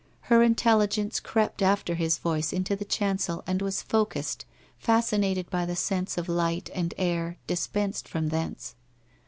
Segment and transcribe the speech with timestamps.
[0.33, 4.45] Her intelligence crept after his voice into the chancel and was focussed,
[4.79, 8.73] fascinated by the sense of light and air dispensed from thence.